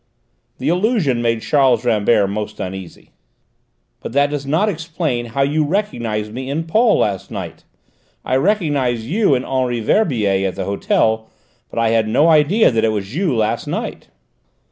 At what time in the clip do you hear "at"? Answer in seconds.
10.47-10.55